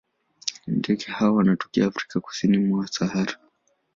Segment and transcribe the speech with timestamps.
[0.67, 3.33] Ndege hawa wanatokea Afrika kusini mwa Sahara.